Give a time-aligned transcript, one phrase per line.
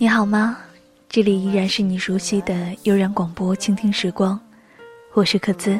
[0.00, 0.56] 你好吗？
[1.08, 4.38] 这里依然是你熟悉的悠然广播，倾听时光，
[5.12, 5.76] 我是可兹。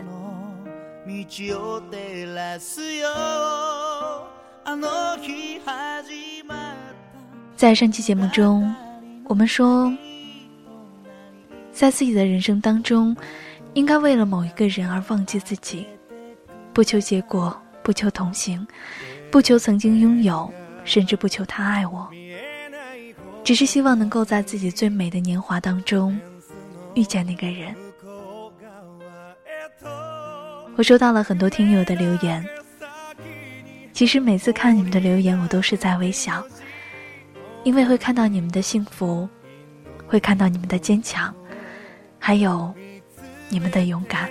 [7.55, 8.75] 在上期节目中，
[9.27, 9.89] 我们说，
[11.71, 13.17] 在自己的人生当中，
[13.75, 15.87] 应该为了某一个人而忘记自己，
[16.73, 18.67] 不求结果，不求同行，
[19.31, 22.09] 不求曾经拥有，甚至不求他爱我，
[23.49, 26.21] 只是希望能够在自己最美的年华当中
[26.95, 27.75] 遇见那个人。
[30.77, 32.45] 我收到了很多听友的留言，
[33.95, 36.45] 其实每次看你们的留言，我都是在微笑。
[37.65, 39.27] 因为会看到你们的幸福，
[40.07, 41.35] 会看到你们的坚强，
[42.19, 42.71] 还有
[43.49, 44.29] 你们的勇敢。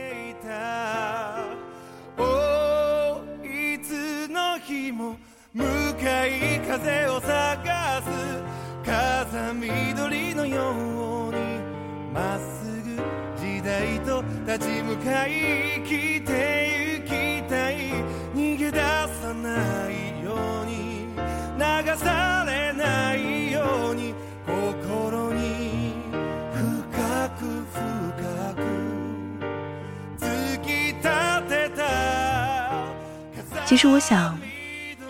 [33.65, 34.39] 其实我想，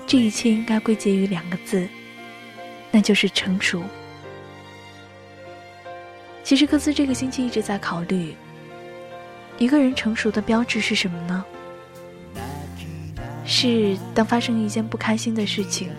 [0.08, 1.88] 这一切应该归结于两个字，
[2.91, 3.83] 那就是成熟。
[6.47, 8.33] 其实科斯这个星期一直在考虑，
[9.57, 11.43] 一个人成熟的标志是什么呢？
[13.43, 15.89] 是当发生一件不开心的事情，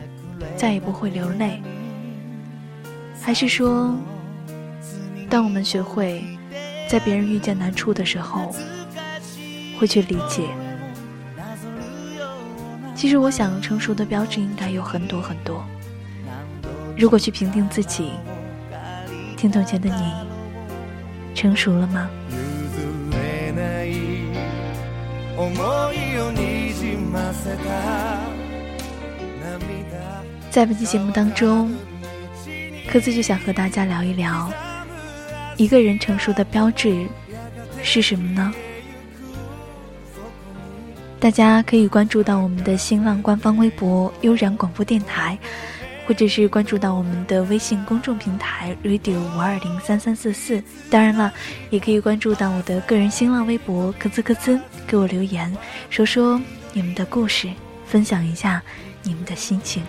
[0.57, 1.61] 再也不会流泪，
[3.21, 3.95] 还是说，
[5.29, 6.25] 当我们学会
[6.89, 8.51] 在别人遇见难处的时候，
[9.79, 10.45] 会去理解？
[12.95, 15.63] 其实我想，成熟的标志应该有很多很多。
[16.97, 18.13] 如果去评定自己，
[19.37, 20.28] 听筒前的你，
[21.39, 22.11] 成熟了吗？
[30.51, 31.73] 在本期节目当中，
[32.91, 34.53] 科子就想和大家聊一聊，
[35.57, 37.07] 一个人成熟的标志
[37.85, 38.53] 是什么呢？
[41.21, 45.39] 大家可以关注到我们的新浪官方微博“悠然广播电台”，
[46.09, 50.63] 或者是关注到我们的微信公众平台 “radio 五二零三三四四”。
[50.89, 51.31] 当然了，
[51.69, 54.59] 也可以关注到我的个人新浪微博“咯兹咯兹”，
[54.89, 55.55] 给我留言，
[55.91, 56.41] 说说
[56.73, 57.51] 你们的故事，
[57.85, 58.63] 分享一下
[59.03, 59.83] 你们的心情。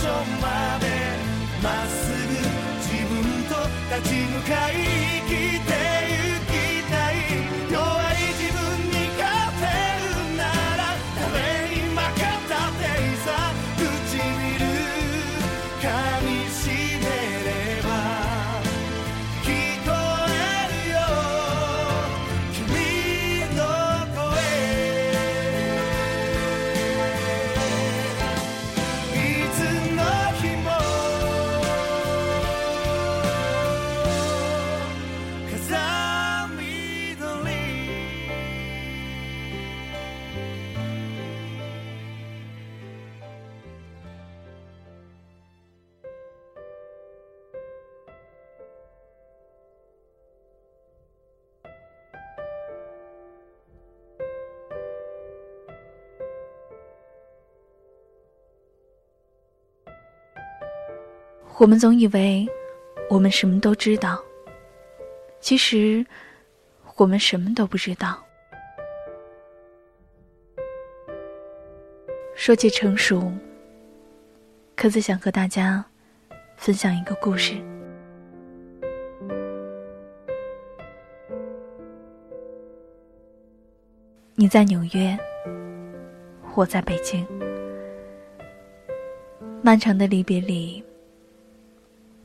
[0.00, 0.08] 所
[0.40, 0.86] まで
[1.62, 2.32] まっすぐ
[2.78, 3.20] 自分
[3.50, 3.52] と
[3.96, 5.19] 立ち向かい
[61.60, 62.48] 我们总以为
[63.10, 64.18] 我们什么都知道，
[65.42, 66.02] 其实
[66.96, 68.18] 我们什么都不知道。
[72.34, 73.30] 说起成熟，
[74.74, 75.84] 可子想和大家
[76.56, 77.56] 分享一个故事。
[84.34, 85.14] 你在纽约，
[86.54, 87.26] 我在北京。
[89.62, 90.82] 漫长的离别里，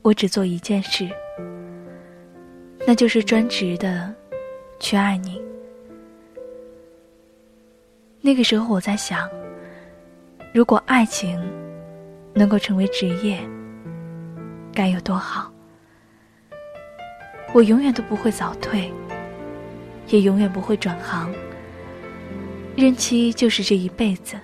[0.06, 1.10] 我只做一件事，
[2.86, 4.14] 那就是专职的
[4.78, 5.42] 去爱你。
[8.20, 9.28] 那个时候，我在想，
[10.54, 11.44] 如果爱情
[12.32, 13.40] 能够成为职业，
[14.72, 15.52] 该有多好。
[17.52, 18.88] 我永远都不会早退，
[20.06, 21.34] 也永远不会转行。
[22.76, 24.36] 任期就是这一辈子。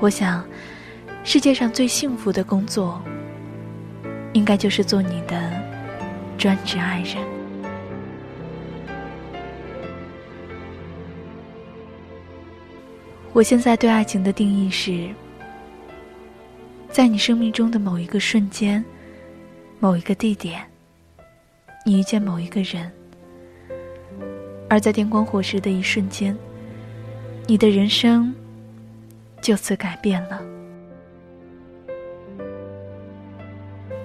[0.00, 0.44] 我想，
[1.22, 3.00] 世界上最幸福的工作，
[4.32, 5.52] 应该就是做你的
[6.38, 7.16] 专职爱人。
[13.32, 15.08] 我现在对爱情的定义是，
[16.90, 18.84] 在你生命中的某一个瞬间、
[19.78, 20.60] 某一个地点，
[21.86, 22.90] 你遇见某一个人。
[24.68, 26.36] 而在电光火石的一瞬间，
[27.46, 28.34] 你的人生
[29.40, 30.42] 就此改变了。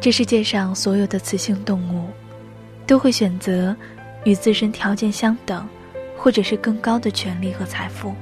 [0.05, 2.11] 这世界上所有的雌性动物，
[2.85, 3.75] 都会选择
[4.23, 5.67] 与自身条件相等，
[6.15, 8.13] 或者是更高的权利和财富。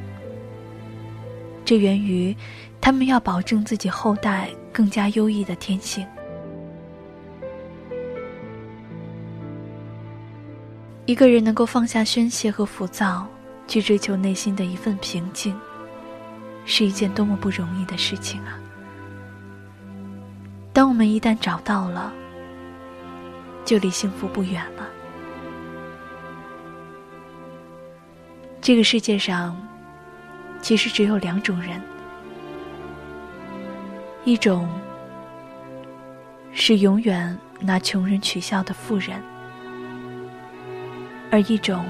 [1.66, 2.34] 这源于
[2.80, 6.08] 他们要保证自己后代更加优异的天性。
[11.06, 13.28] 一个人能够放下宣泄和浮躁，
[13.68, 15.54] 去追求内心的一份平静，
[16.64, 18.58] 是一件多么不容易的事情啊！
[20.74, 22.12] 当我们一旦找到了，
[23.64, 24.90] 就离幸福不远了。
[28.60, 29.56] 这个世界上，
[30.62, 31.80] 其实只有两种人：
[34.24, 34.68] 一种
[36.52, 39.22] 是永远拿穷人取笑的富人。
[41.30, 41.86] 而一种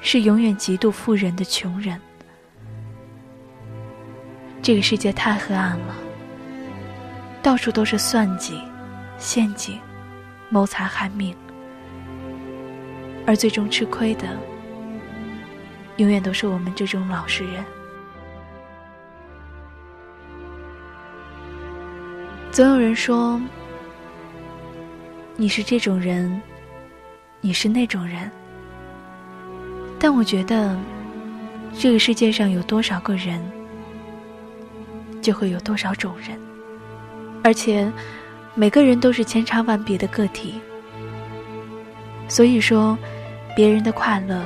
[0.00, 2.00] 是永远嫉妒富人的穷人。
[4.60, 5.94] 这个世界太黑暗了，
[7.42, 8.62] 到处都是算计、
[9.18, 9.80] 陷阱、
[10.48, 11.36] 谋财害命，
[13.26, 14.36] 而最终吃亏的，
[15.96, 17.64] 永远都是我们这种老实人。
[22.50, 23.40] 总有人说，
[25.36, 26.40] 你是这种人。
[27.40, 28.28] 你是那种人，
[29.96, 30.76] 但我觉得，
[31.72, 33.40] 这个世界上有多少个人，
[35.22, 36.36] 就会有多少种人，
[37.48, 37.90] 而且
[38.54, 40.60] 每个人都是千差万别的个体。
[42.28, 42.98] 所以说，
[43.56, 44.38] 别人的快乐，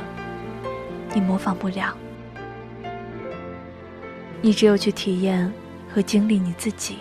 [1.12, 1.97] 你模仿不了，
[4.40, 5.52] 你只有去体验
[5.92, 6.99] 和经历你自己。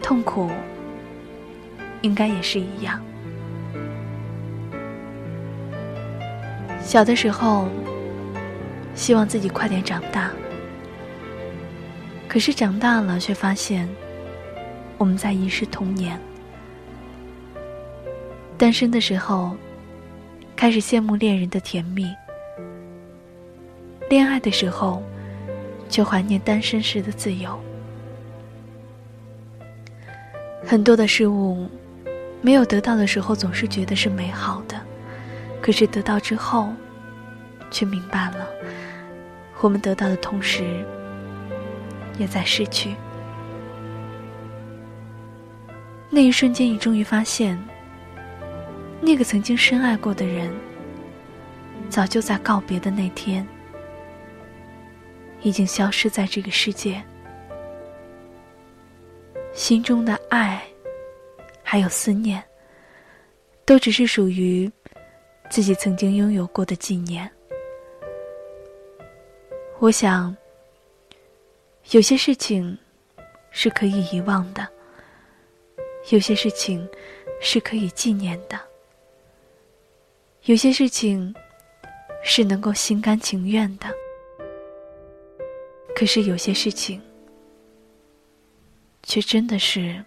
[0.00, 0.50] 痛苦，
[2.00, 2.98] 应该也是一样。
[6.80, 7.68] 小的时候，
[8.94, 10.30] 希望自己快点长大。
[12.26, 13.86] 可是长大了，却发现
[15.04, 16.18] 我们在遗失童年。
[18.56, 19.54] 单身的时候，
[20.56, 22.06] 开始羡慕恋人的甜蜜；
[24.08, 25.02] 恋爱的时候，
[25.90, 27.60] 却怀念单身时的自由。
[30.64, 31.68] 很多的事物，
[32.40, 34.80] 没有得到的时候，总是觉得是美好的。
[35.60, 36.72] 可是得到之后，
[37.70, 38.48] 却明白了，
[39.60, 40.64] 我们得到的同时，
[42.16, 42.94] 也在失去。
[46.14, 47.60] 那一瞬间，你终于发现，
[49.00, 50.48] 那个曾经深爱过的人，
[51.90, 53.44] 早就在告别的那天，
[55.42, 57.02] 已经消失在这个世界。
[59.52, 60.62] 心中的爱，
[61.64, 62.40] 还有思念，
[63.64, 64.70] 都只是属于。
[65.50, 67.30] 自己曾经拥有过的纪念，
[69.78, 70.34] 我想，
[71.90, 72.76] 有些事情
[73.50, 74.66] 是可以遗忘的，
[76.10, 76.86] 有些事情
[77.40, 78.60] 是可以纪念的，
[80.44, 81.34] 有些事情
[82.22, 83.86] 是能够心甘情愿的，
[85.96, 87.00] 可是有些事情
[89.02, 90.02] 却真的是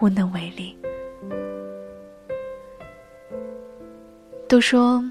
[0.00, 0.76] 无能为力。
[4.48, 5.02] 都说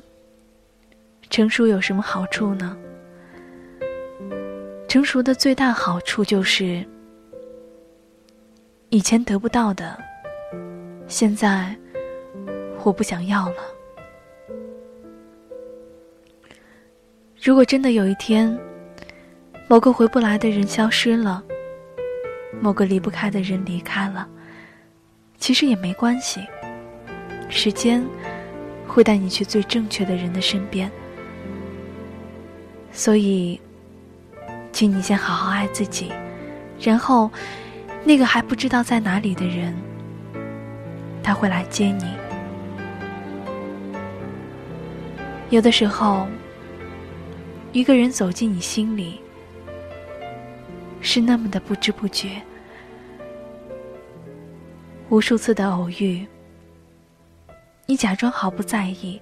[1.29, 2.77] 成熟有什么好处呢？
[4.87, 6.85] 成熟的最大好处就是
[8.93, 9.97] 以前得不到的，
[11.07, 11.75] 现在
[12.83, 13.55] 我不想要了。
[17.41, 18.55] 如果真的有一天，
[19.67, 21.43] 某个回不来的人消失了，
[22.61, 24.29] 某个离不开的人离开了，
[25.39, 26.45] 其实也没关系。
[27.49, 28.05] 时间
[28.87, 30.91] 会带你去最正确的人的身边，
[32.91, 33.59] 所以，
[34.71, 36.13] 请你先好好爱自己，
[36.79, 37.31] 然后，
[38.05, 39.73] 那个还不知道在哪里的人，
[41.23, 42.03] 他会来接你。
[45.49, 46.27] 有的时候，
[47.71, 49.21] 一个人走进你心里，
[50.99, 52.41] 是那么的不知不觉，
[55.09, 56.25] 无数次的偶遇。
[57.85, 59.21] 你假装毫不在意，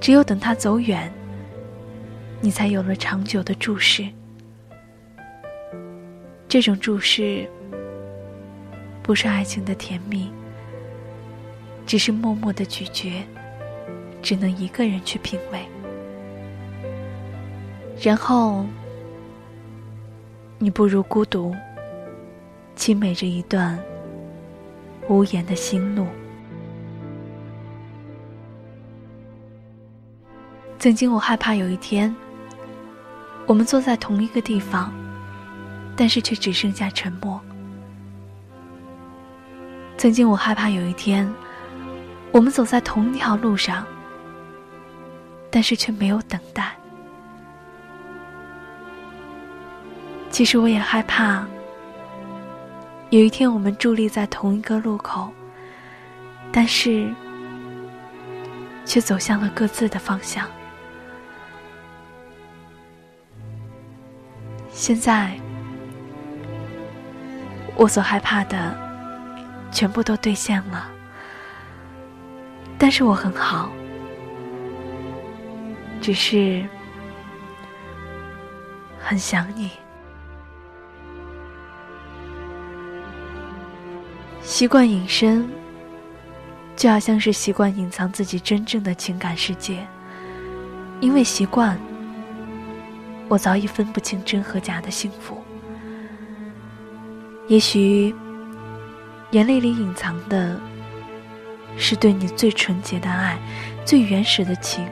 [0.00, 1.12] 只有等他走远，
[2.40, 4.08] 你才有了长久的注视。
[6.56, 7.46] 这种注视，
[9.02, 10.32] 不是爱情的甜蜜，
[11.84, 13.22] 只是默默的咀嚼，
[14.22, 15.60] 只能一个人去品味。
[18.00, 18.64] 然后，
[20.58, 21.54] 你不如孤独，
[22.74, 23.78] 凄美着一段
[25.10, 26.06] 无言的心路。
[30.78, 32.16] 曾经我害怕有一天，
[33.44, 34.90] 我们坐在同一个地方，
[35.96, 37.40] 但是却只剩下沉默。
[39.96, 41.32] 曾经我害怕有一天，
[42.30, 43.86] 我们走在同一条路上，
[45.50, 46.76] 但是却没有等待。
[50.28, 51.46] 其实我也害怕，
[53.08, 55.32] 有一天我们伫立在同一个路口，
[56.52, 57.10] 但是
[58.84, 60.46] 却走向了各自的方向。
[64.70, 65.34] 现在，
[67.76, 68.74] 我所害怕的
[69.70, 70.90] 全部都兑现了，
[72.78, 73.70] 但是我很好，
[76.00, 76.66] 只是
[78.98, 79.70] 很想你。
[84.40, 85.46] 习惯隐身，
[86.74, 89.86] 就好像是习惯隐藏自己真正的情感世界，
[91.00, 91.78] 因为习惯。
[93.28, 95.42] 我早已分不清真和假的幸福。
[97.48, 98.12] 也许，
[99.30, 100.58] 眼泪里隐藏的，
[101.78, 103.38] 是对你最纯洁的爱，
[103.84, 104.84] 最原始的情。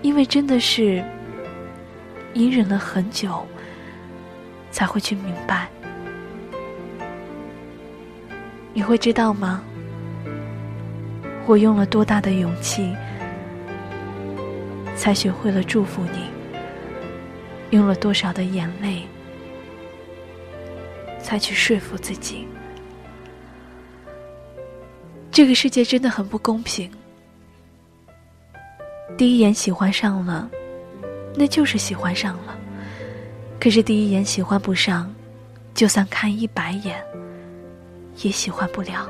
[0.00, 1.04] 因为真的是，
[2.34, 3.44] 隐忍了很久，
[4.70, 5.68] 才会去明白。
[8.72, 9.64] 你会知道吗？
[11.46, 12.94] 我用了多大的勇气？
[14.94, 16.30] 才学会了祝福你，
[17.70, 19.02] 用了多少的眼泪，
[21.22, 22.46] 才去说服自己。
[25.30, 26.90] 这个世界真的很不公平。
[29.16, 30.50] 第一眼喜欢上了，
[31.34, 32.54] 那就是喜欢上了；
[33.60, 35.12] 可是第一眼喜欢不上，
[35.74, 37.02] 就算看一百眼，
[38.22, 39.08] 也喜欢不了。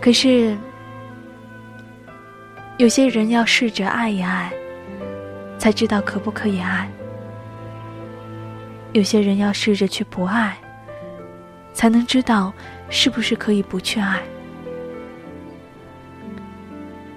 [0.00, 0.56] 可是。
[2.76, 4.52] 有些人要试着爱一爱，
[5.60, 6.88] 才知道可不可以爱；
[8.94, 10.56] 有些人要试着去不爱，
[11.72, 12.54] 才能知道
[12.88, 14.22] 是不是可以不去爱。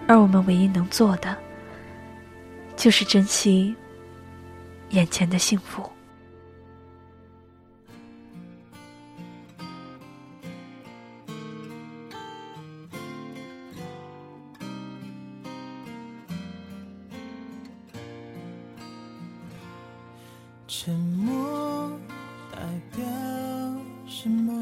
[0.07, 1.37] 而我们唯一能做的，
[2.75, 3.75] 就是珍惜
[4.89, 5.87] 眼前的幸福。
[20.67, 21.66] 沉默
[22.67, 23.05] 代表
[24.05, 24.53] 什么？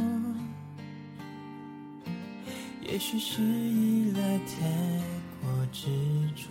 [2.83, 4.53] 也许是依赖太
[5.41, 5.89] 过执
[6.35, 6.45] 着，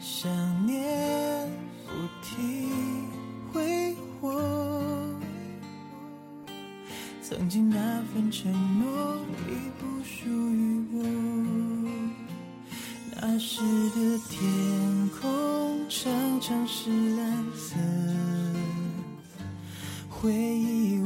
[0.00, 0.30] 想
[0.66, 1.46] 念
[1.84, 1.92] 不
[2.22, 3.06] 停
[3.52, 4.40] 挥霍，
[7.22, 8.50] 曾经那份承
[8.80, 10.41] 诺已不属
[20.22, 21.01] 回忆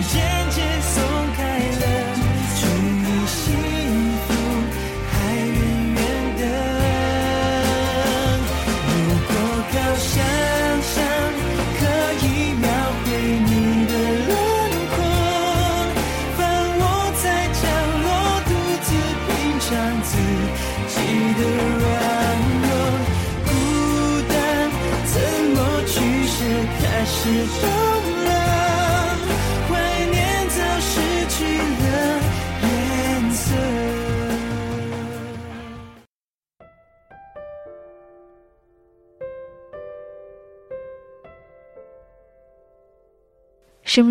[0.00, 0.39] yeah.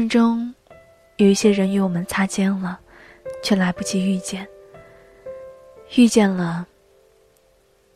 [0.09, 0.53] 中
[1.17, 2.79] 有一些人与我们擦肩了，
[3.43, 4.43] 却来不及遇见；
[5.95, 6.65] 遇见了，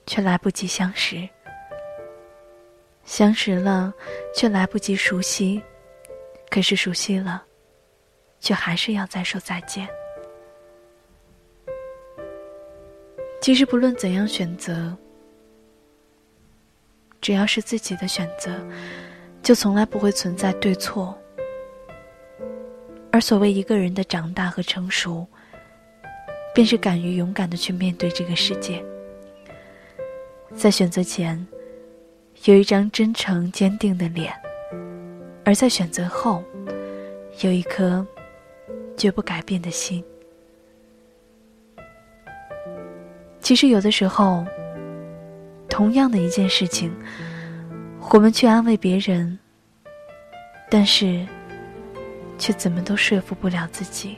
[0.05, 1.27] 却来不及相识；
[3.03, 3.91] 相识了，
[4.35, 5.61] 却来不及熟悉。
[6.49, 7.43] 可是熟悉了，
[8.39, 9.87] 却还是要再说再见。
[13.41, 14.95] 其实不论怎样选择，
[17.19, 18.51] 只要是自己的选择，
[19.41, 21.17] 就从来不会存在对错。
[23.13, 25.27] 而所谓一个人的长大和成熟，
[26.51, 28.83] 便是敢于勇敢的去面对这个世界。
[30.55, 31.45] 在选择前，
[32.45, 34.33] 有一张真诚坚定的脸；
[35.45, 36.43] 而在选择后，
[37.43, 38.03] 有一颗
[38.97, 40.03] 绝不改变的心。
[43.41, 44.43] 其实有的时候，
[45.69, 46.91] 同样的一件事情，
[48.09, 49.37] 我们去安慰别人，
[50.67, 51.23] 但是。
[52.43, 54.17] 却怎么都说服不了自己。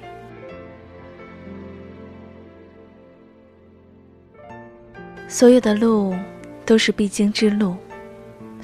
[5.28, 6.16] 所有的路
[6.66, 7.76] 都是必经之路，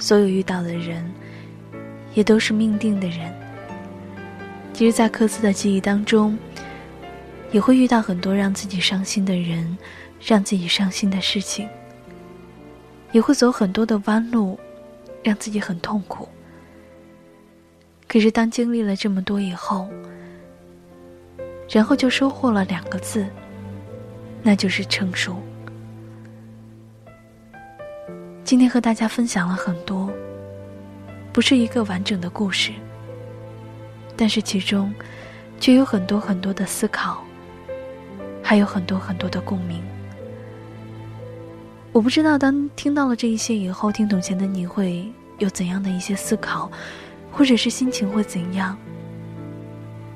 [0.00, 1.08] 所有遇到的人
[2.12, 3.32] 也都是命定的人。
[4.72, 6.36] 其实，在科斯的记忆当中，
[7.52, 9.78] 也会遇到很多让自己伤心的人，
[10.20, 11.68] 让自己伤心的事情，
[13.12, 14.58] 也会走很多的弯路，
[15.22, 16.28] 让自己很痛苦。
[18.12, 19.88] 可是，当经历了这么多以后，
[21.70, 23.26] 然后就收获了两个字，
[24.42, 25.34] 那就是成熟。
[28.44, 30.12] 今天和大家分享了很多，
[31.32, 32.70] 不是一个完整的故事，
[34.14, 34.92] 但是其中
[35.58, 37.24] 却有很多很多的思考，
[38.42, 39.82] 还有很多很多的共鸣。
[41.92, 46.70] 我不知道，当听到了这一些以后，听懂前的你会有怎样的一些思考？
[47.32, 48.76] 或者是心情会怎样？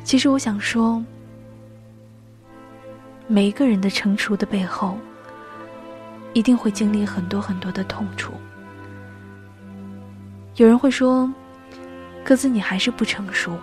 [0.05, 1.03] 其实我想说，
[3.27, 4.97] 每一个人的成熟的背后，
[6.33, 8.33] 一定会经历很多很多的痛楚。
[10.55, 11.33] 有人会说
[12.23, 13.59] ：“鸽子，你还是不成熟。”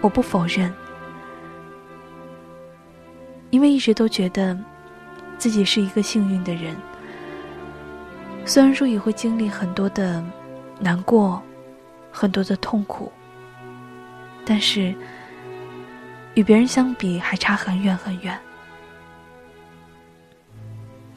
[0.00, 0.72] 我不否认，
[3.50, 4.58] 因为一直都觉得
[5.36, 6.74] 自己是一个幸运的人。
[8.46, 10.24] 虽然说也会经历很多的
[10.80, 11.42] 难过。
[12.16, 13.12] 很多的痛苦，
[14.46, 14.94] 但是
[16.34, 18.38] 与别人相比还差很远很远。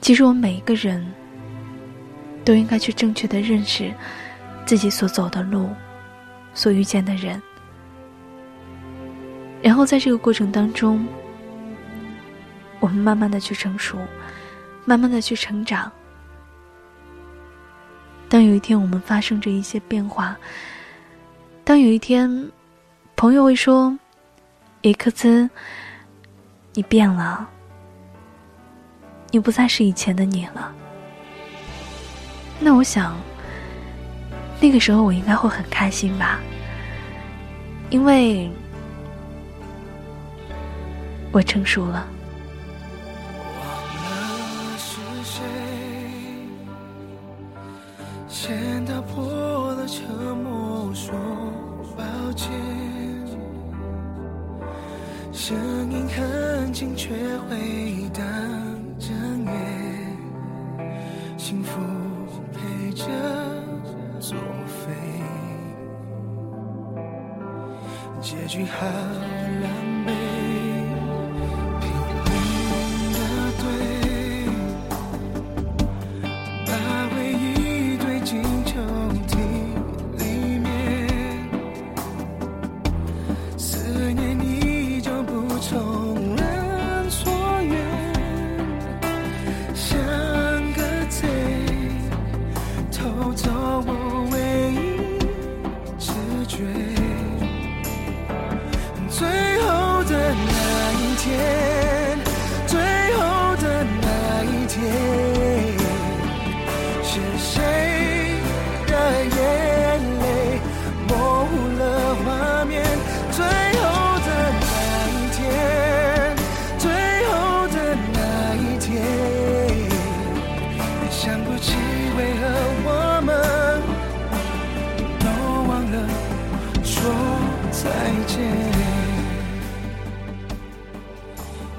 [0.01, 1.05] 其实我们每一个人
[2.43, 3.93] 都应该去正确的认识
[4.65, 5.69] 自己所走的路，
[6.55, 7.39] 所遇见的人，
[9.61, 11.07] 然后在这个过程当中，
[12.79, 13.99] 我们慢慢的去成熟，
[14.83, 15.91] 慢慢的去成长。
[18.29, 20.37] 当有一天我们发生着一些变化，
[21.67, 22.49] 当有一天，
[23.17, 23.93] 朋友会说
[24.83, 25.49] ：“伊克兹，
[26.73, 27.45] 你变了，
[29.31, 30.73] 你不再是以前的你了。”
[32.57, 33.17] 那我想，
[34.61, 36.39] 那个时候我应该会很开心吧，
[37.89, 38.49] 因为
[41.33, 42.07] 我成熟了。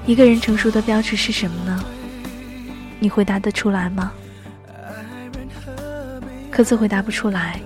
[0.09, 1.85] 一个人成熟的标志是什么呢？
[2.99, 4.11] 你回答得出来吗？
[6.49, 7.61] 科斯回答不出来，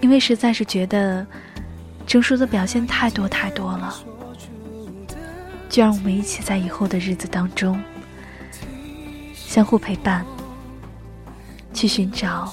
[0.00, 1.24] 因为实在是觉得
[2.08, 4.02] 成熟的表现太多太多了。
[5.68, 7.80] 就让我们一起在以后的日子当中
[9.36, 10.26] 相互陪伴，
[11.72, 12.52] 去寻找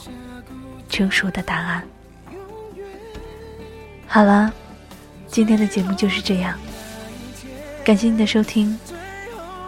[0.90, 1.84] 成熟的答案。
[4.06, 4.54] 好了，
[5.26, 6.56] 今天的节目就是这样。
[7.86, 8.76] 感谢您的收听，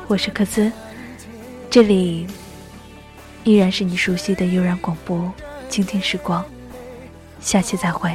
[0.07, 0.71] 我是克孜，
[1.69, 2.25] 这里
[3.43, 5.31] 依然是你熟悉的悠然广播，
[5.69, 6.43] 倾听时光，
[7.39, 8.11] 下期再会。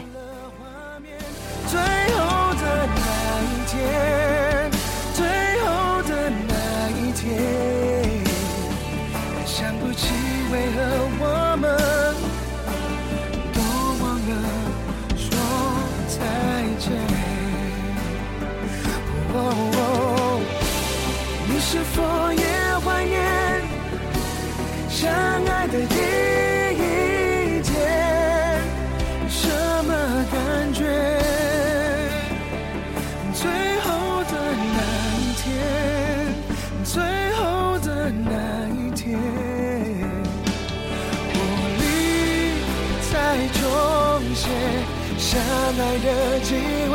[45.23, 46.09] 相爱的
[46.41, 46.51] 机
[46.91, 46.95] 会。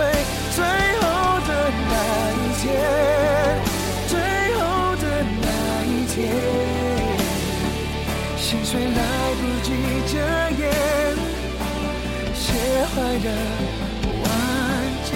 [0.56, 0.60] 最
[1.00, 1.04] 后
[1.48, 1.50] 的
[1.90, 1.94] 那
[2.36, 2.64] 一天。
[4.08, 4.14] 最
[4.56, 4.62] 后
[4.98, 5.04] 的
[5.42, 5.48] 那
[5.86, 6.16] 一天，
[8.38, 9.02] 心碎来
[9.40, 9.68] 不及
[10.12, 10.14] 遮
[10.60, 10.64] 掩，
[12.36, 12.46] 写
[12.94, 13.28] 坏的
[14.24, 14.26] 完
[15.06, 15.10] 结。